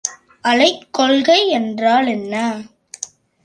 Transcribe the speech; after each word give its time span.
அலைக்கொள்கை 0.43 1.47
என்றால் 1.49 2.07
என்ன? 2.07 2.35